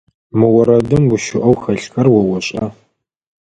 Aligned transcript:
Мы 0.37 0.47
орэдым 0.59 1.03
гущыӏэу 1.09 1.55
хэлъхэр 1.61 2.07
о 2.17 2.21
ошӏа? 2.35 2.65